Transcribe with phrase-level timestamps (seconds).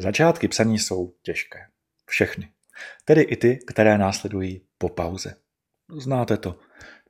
[0.00, 1.58] Začátky psaní jsou těžké.
[2.06, 2.48] Všechny.
[3.04, 5.34] Tedy i ty, které následují po pauze.
[5.98, 6.58] Znáte to.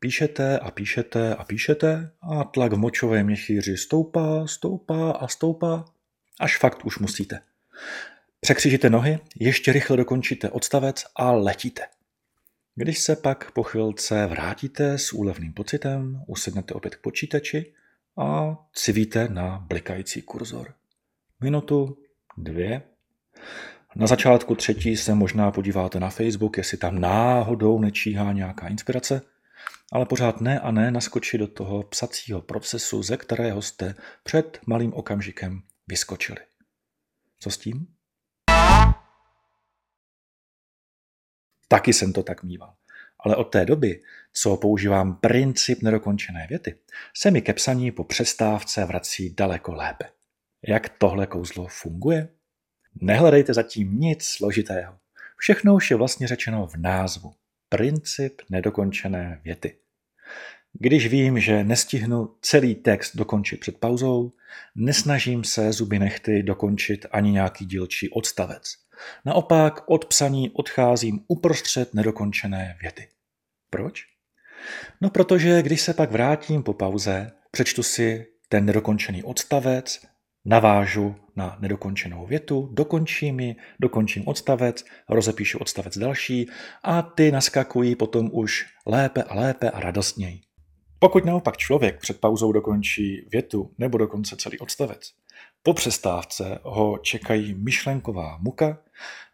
[0.00, 5.84] Píšete a píšete a píšete a tlak v močové měchýři stoupá, stoupá a stoupá,
[6.40, 7.40] až fakt už musíte.
[8.40, 11.82] Překřižíte nohy, ještě rychle dokončíte odstavec a letíte.
[12.74, 17.74] Když se pak po chvilce vrátíte s úlevným pocitem, usednete opět k počítači
[18.18, 20.74] a civíte na blikající kurzor.
[21.40, 21.98] Minutu,
[22.44, 22.82] dvě.
[23.96, 29.22] Na začátku třetí se možná podíváte na Facebook, jestli tam náhodou nečíhá nějaká inspirace,
[29.92, 34.94] ale pořád ne a ne naskočit do toho psacího procesu, ze kterého jste před malým
[34.94, 36.38] okamžikem vyskočili.
[37.38, 37.86] Co s tím?
[41.68, 42.74] Taky jsem to tak mýval.
[43.20, 46.78] Ale od té doby, co používám princip nedokončené věty,
[47.16, 50.17] se mi ke psaní po přestávce vrací daleko lépe.
[50.66, 52.28] Jak tohle kouzlo funguje?
[53.00, 54.98] Nehledejte zatím nic složitého.
[55.36, 57.32] Všechno už je vlastně řečeno v názvu.
[57.68, 59.76] Princip nedokončené věty.
[60.72, 64.32] Když vím, že nestihnu celý text dokončit před pauzou,
[64.74, 68.74] nesnažím se zuby nechty dokončit ani nějaký dílčí odstavec.
[69.24, 73.08] Naopak od psaní odcházím uprostřed nedokončené věty.
[73.70, 74.04] Proč?
[75.00, 80.06] No protože když se pak vrátím po pauze, přečtu si ten nedokončený odstavec,
[80.44, 86.46] navážu na nedokončenou větu, dokončím ji, dokončím odstavec, rozepíšu odstavec další
[86.84, 90.40] a ty naskakují potom už lépe a lépe a radostněji.
[90.98, 95.12] Pokud naopak člověk před pauzou dokončí větu nebo dokonce celý odstavec,
[95.62, 98.78] po přestávce ho čekají myšlenková muka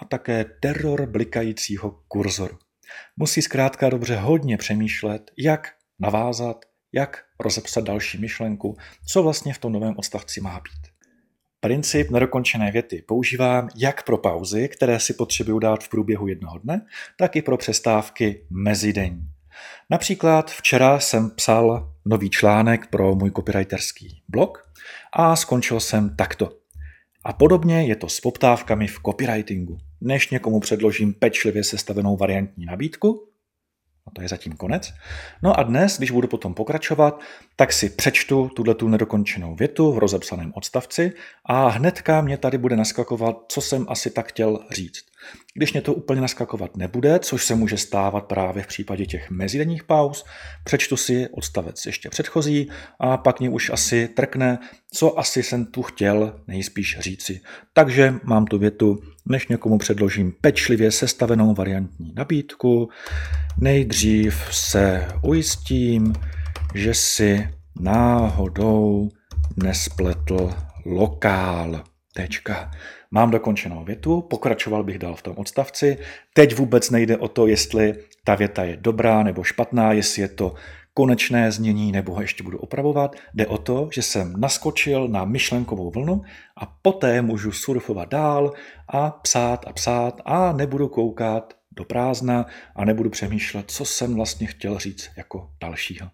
[0.00, 2.58] a také teror blikajícího kurzoru.
[3.16, 8.76] Musí zkrátka dobře hodně přemýšlet, jak navázat, jak rozepsat další myšlenku,
[9.06, 10.87] co vlastně v tom novém odstavci má být.
[11.60, 16.86] Princip nedokončené věty používám jak pro pauzy, které si potřebuju dát v průběhu jednoho dne,
[17.16, 19.28] tak i pro přestávky mezidenní.
[19.90, 24.72] Například včera jsem psal nový článek pro můj copywriterský blog
[25.12, 26.52] a skončil jsem takto.
[27.24, 29.78] A podobně je to s poptávkami v copywritingu.
[30.00, 33.28] Než někomu předložím pečlivě sestavenou variantní nabídku,
[34.08, 34.94] a to je zatím konec.
[35.42, 37.20] No a dnes, když budu potom pokračovat,
[37.56, 41.12] tak si přečtu tuhle tu nedokončenou větu v rozepsaném odstavci
[41.44, 45.07] a hnedka mě tady bude naskakovat, co jsem asi tak chtěl říct.
[45.54, 49.84] Když mě to úplně naskakovat nebude, což se může stávat právě v případě těch mezidenních
[49.84, 50.24] pauz,
[50.64, 52.70] přečtu si odstavec ještě předchozí
[53.00, 54.58] a pak mě už asi trkne,
[54.92, 57.40] co asi jsem tu chtěl nejspíš říci.
[57.72, 62.88] Takže mám tu větu, než někomu předložím pečlivě sestavenou variantní nabídku,
[63.60, 66.12] nejdřív se ujistím,
[66.74, 67.48] že si
[67.80, 69.08] náhodou
[69.56, 70.54] nespletl
[70.86, 71.84] lokál.
[72.18, 72.70] Tečka.
[73.10, 75.98] Mám dokončenou větu, pokračoval bych dál v tom odstavci.
[76.32, 80.54] Teď vůbec nejde o to, jestli ta věta je dobrá nebo špatná, jestli je to
[80.94, 83.16] konečné znění nebo ho ještě budu opravovat.
[83.34, 86.22] Jde o to, že jsem naskočil na myšlenkovou vlnu
[86.56, 88.52] a poté můžu surfovat dál
[88.88, 92.46] a psát a psát a nebudu koukat do prázdna
[92.76, 96.10] a nebudu přemýšlet, co jsem vlastně chtěl říct jako dalšího.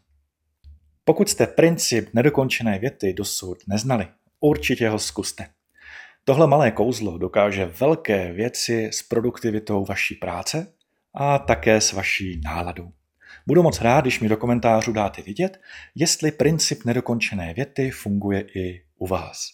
[1.05, 4.09] Pokud jste princip nedokončené věty dosud neznali,
[4.41, 5.54] určitě ho zkuste.
[6.27, 10.73] Tohle malé kouzlo dokáže velké věci s produktivitou vaší práce
[11.15, 12.93] a také s vaší náladou.
[13.47, 15.61] Budu moc rád, když mi do komentářů dáte vidět,
[15.95, 19.49] jestli princip nedokončené věty funguje i u vás.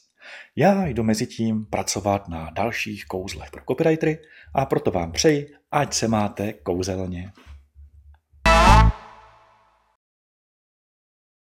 [0.57, 4.19] Já jdu mezi tím pracovat na dalších kouzlech pro copywritery
[4.55, 7.33] a proto vám přeji, ať se máte kouzelně.